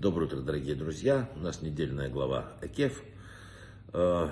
[0.00, 1.28] Доброе утро, дорогие друзья.
[1.36, 3.02] У нас недельная глава Экеф.
[3.92, 4.30] Э,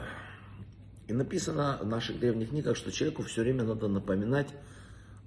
[1.06, 4.48] и написано в наших древних книгах, что человеку все время надо напоминать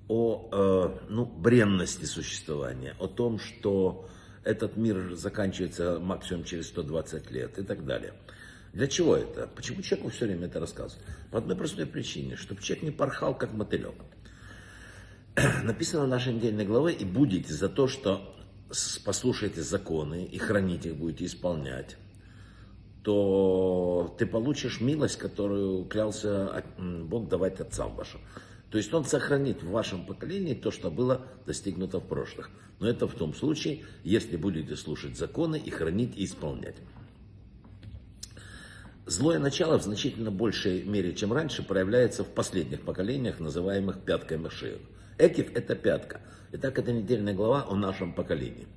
[0.07, 4.09] о э, ну, бренности существования, о том, что
[4.43, 8.15] этот мир заканчивается максимум через 120 лет и так далее.
[8.73, 9.47] Для чего это?
[9.55, 11.05] Почему человеку все время это рассказывают?
[11.29, 13.93] По одной простой причине, чтобы человек не порхал, как мотылек.
[15.63, 18.35] Написано в нашей недельной главе, и будете за то, что
[19.03, 21.97] послушаете законы и храните их, будете исполнять,
[23.03, 28.21] то ты получишь милость, которую клялся Бог давать отцам вашим.
[28.69, 32.49] То есть Он сохранит в вашем поколении то, что было достигнуто в прошлых.
[32.79, 36.77] Но это в том случае, если будете слушать законы и хранить и исполнять.
[39.05, 44.79] Злое начало в значительно большей мере, чем раньше, проявляется в последних поколениях, называемых пяткой Машеев.
[45.17, 46.21] Экив– это пятка.
[46.53, 48.67] Итак, это недельная глава о нашем поколении.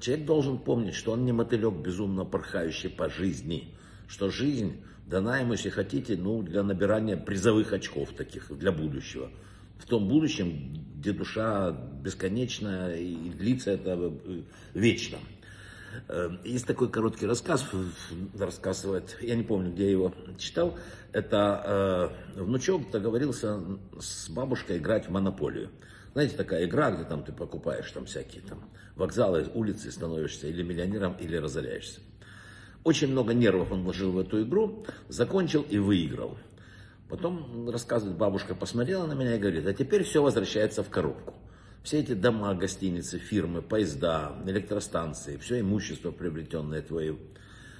[0.00, 3.74] Человек должен помнить, что он не мотылек, безумно порхающий по жизни,
[4.08, 9.30] что жизнь дана ему, если хотите, ну, для набирания призовых очков таких, для будущего.
[9.78, 14.42] В том будущем, где душа бесконечна и длится это э,
[14.74, 15.18] вечно.
[16.08, 17.66] Э, есть такой короткий рассказ,
[18.38, 20.78] рассказывает, я не помню, где я его читал.
[21.12, 23.60] Это э, внучок договорился
[23.98, 25.70] с бабушкой играть в монополию.
[26.12, 31.14] Знаете, такая игра, где там ты покупаешь там всякие там вокзалы, улицы, становишься или миллионером,
[31.20, 32.00] или разоряешься.
[32.84, 36.38] Очень много нервов он вложил в эту игру, закончил и выиграл.
[37.08, 41.34] Потом, рассказывает, бабушка посмотрела на меня и говорит, а теперь все возвращается в коробку.
[41.86, 47.16] Все эти дома, гостиницы, фирмы, поезда, электростанции, все имущество, приобретенное твое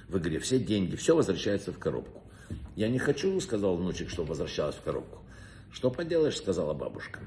[0.07, 2.23] в игре, все деньги, все возвращается в коробку.
[2.77, 5.23] Я не хочу, сказал внучек, чтобы возвращалось в коробку.
[5.73, 7.19] Что поделаешь, сказала бабушка.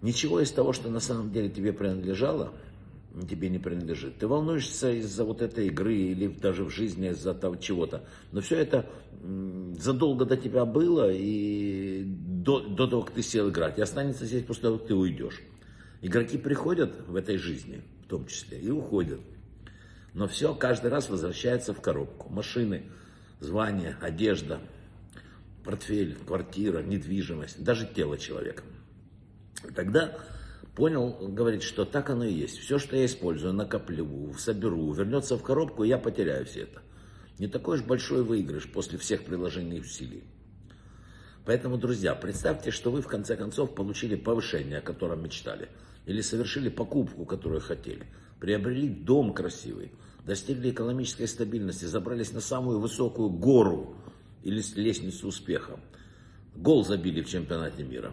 [0.00, 2.54] Ничего из того, что на самом деле тебе принадлежало,
[3.28, 4.16] тебе не принадлежит.
[4.16, 8.02] Ты волнуешься из-за вот этой игры или даже в жизни из-за того чего-то.
[8.32, 8.88] Но все это
[9.78, 13.76] задолго до тебя было и до, до того, как ты сел играть.
[13.76, 15.42] И останется здесь после того, как ты уйдешь.
[16.02, 19.20] Игроки приходят в этой жизни, в том числе, и уходят.
[20.14, 22.28] Но все каждый раз возвращается в коробку.
[22.30, 22.84] Машины,
[23.40, 24.60] звание, одежда,
[25.64, 28.62] портфель, квартира, недвижимость, даже тело человека.
[29.74, 30.16] Тогда
[30.74, 32.58] понял, говорит, что так оно и есть.
[32.58, 36.82] Все, что я использую, накоплю, соберу, вернется в коробку, и я потеряю все это.
[37.38, 40.24] Не такой уж большой выигрыш после всех приложений усилий.
[41.46, 45.68] Поэтому, друзья, представьте, что вы в конце концов получили повышение, о котором мечтали,
[46.04, 48.04] или совершили покупку, которую хотели,
[48.40, 49.92] приобрели дом красивый,
[50.24, 53.96] достигли экономической стабильности, забрались на самую высокую гору
[54.42, 55.78] или лестницу успеха,
[56.56, 58.12] гол забили в чемпионате мира.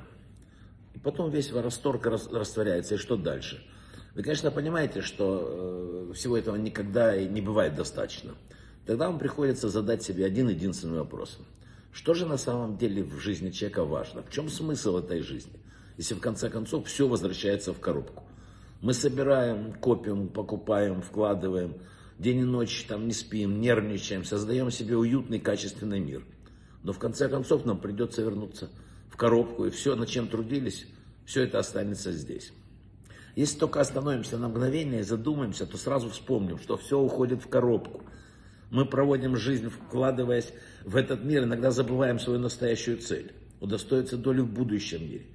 [0.94, 3.66] И потом весь восторг растворяется, и что дальше?
[4.14, 8.36] Вы, конечно, понимаете, что э, всего этого никогда и не бывает достаточно.
[8.86, 11.40] Тогда вам приходится задать себе один единственный вопрос–
[11.94, 14.24] что же на самом деле в жизни человека важно?
[14.24, 15.54] В чем смысл этой жизни?
[15.96, 18.24] Если в конце концов все возвращается в коробку.
[18.82, 21.76] Мы собираем, копим, покупаем, вкладываем,
[22.18, 26.26] день и ночь там не спим, нервничаем, создаем себе уютный, качественный мир.
[26.82, 28.70] Но в конце концов нам придется вернуться
[29.10, 30.88] в коробку, и все, над чем трудились,
[31.26, 32.52] все это останется здесь.
[33.36, 38.02] Если только остановимся на мгновение и задумаемся, то сразу вспомним, что все уходит в коробку–
[38.74, 40.52] мы проводим жизнь, вкладываясь
[40.84, 45.28] в этот мир, иногда забываем свою настоящую цель, удостоиться доли в будущем мире.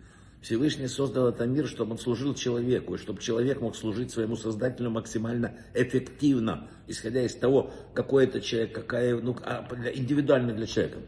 [0.43, 4.91] Всевышний создал этот мир, чтобы он служил человеку, и чтобы человек мог служить своему Создателю
[4.91, 10.99] максимально эффективно, исходя из того, какой это человек, какая, ну, а, индивидуально для человека.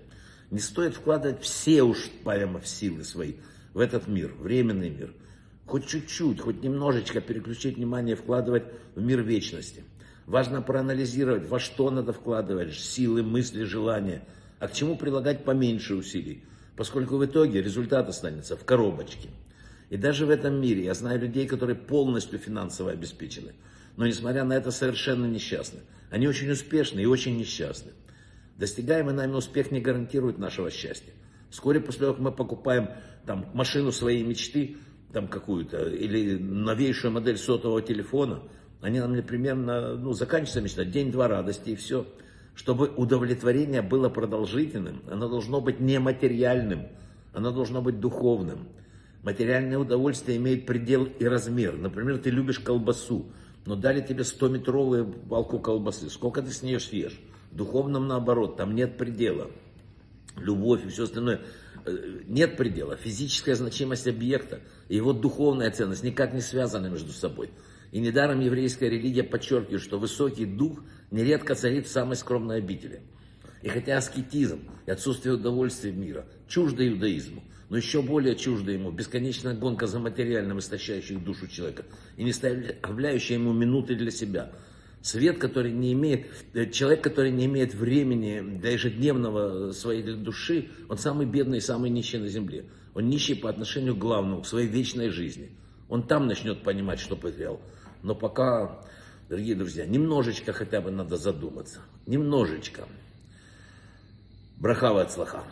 [0.52, 3.34] Не стоит вкладывать все уж прямо в силы свои
[3.74, 5.14] в этот мир, временный мир.
[5.66, 8.64] Хоть чуть-чуть, хоть немножечко переключить внимание, вкладывать
[8.94, 9.84] в мир вечности.
[10.30, 14.22] Важно проанализировать, во что надо вкладывать силы, мысли, желания,
[14.60, 16.44] а к чему прилагать поменьше усилий,
[16.76, 19.30] поскольку в итоге результат останется в коробочке.
[19.88, 23.54] И даже в этом мире я знаю людей, которые полностью финансово обеспечены,
[23.96, 25.80] но несмотря на это совершенно несчастны.
[26.12, 27.90] Они очень успешны и очень несчастны.
[28.56, 31.12] Достигаемый нами успех не гарантирует нашего счастья.
[31.50, 32.90] Вскоре после того, как мы покупаем
[33.26, 34.76] там, машину своей мечты,
[35.12, 38.44] там какую-то, или новейшую модель сотового телефона,
[38.80, 42.06] они нам непременно, ну, заканчиваются мечта, день-два радости и все.
[42.54, 46.88] Чтобы удовлетворение было продолжительным, оно должно быть нематериальным,
[47.32, 48.68] оно должно быть духовным.
[49.22, 51.76] Материальное удовольствие имеет предел и размер.
[51.76, 53.26] Например, ты любишь колбасу,
[53.66, 56.08] но дали тебе 100-метровую балку колбасы.
[56.08, 57.20] Сколько ты с нее съешь?
[57.50, 59.50] В духовном наоборот, там нет предела.
[60.36, 61.40] Любовь и все остальное.
[61.84, 62.96] Э, нет предела.
[62.96, 67.50] Физическая значимость объекта и его духовная ценность никак не связаны между собой.
[67.92, 73.02] И недаром еврейская религия подчеркивает, что высокий дух нередко царит в самой скромной обители.
[73.62, 79.54] И хотя аскетизм и отсутствие удовольствия мира чуждо иудаизму, но еще более чуждо ему бесконечная
[79.54, 81.84] гонка за материальным, истощающим душу человека
[82.16, 84.52] и не оставляющая ему минуты для себя.
[85.02, 90.98] Свет, который не имеет, э, человек, который не имеет времени для ежедневного своей души, он
[90.98, 92.66] самый бедный и самый нищий на земле.
[92.94, 95.52] Он нищий по отношению к главному, к своей вечной жизни.
[95.90, 97.60] Он там начнет понимать, что потерял.
[98.02, 98.80] Но пока,
[99.28, 101.80] дорогие друзья, немножечко хотя бы надо задуматься.
[102.06, 102.86] Немножечко.
[104.56, 105.42] Брахава от слаха.